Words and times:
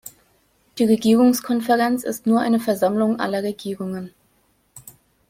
Die 0.79 0.85
Regierungskonferenz 0.85 2.01
ist 2.03 2.25
nur 2.25 2.39
eine 2.39 2.59
Versammlung 2.59 3.19
aller 3.19 3.43
Regierungen. 3.43 4.11